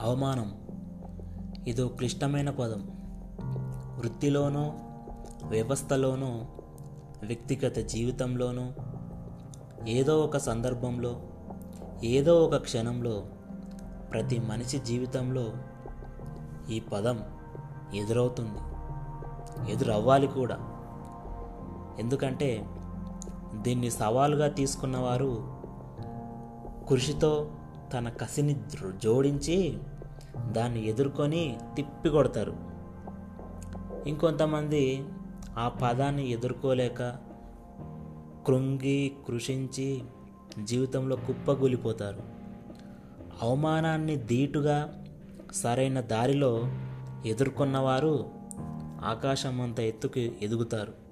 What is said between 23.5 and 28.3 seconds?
దీన్ని సవాలుగా తీసుకున్నవారు కృషితో తన